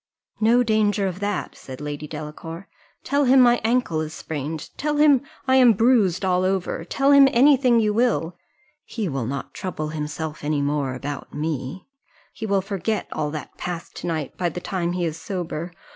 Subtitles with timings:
[0.39, 2.67] "No danger of that," said Lady Delacour:
[3.03, 7.27] "tell him my ankle is sprained tell him I am bruised all over tell him
[7.31, 8.35] any thing you will
[8.83, 11.85] he will not trouble himself any more about me
[12.33, 15.71] he will forget all that passed to night by the time he is sober.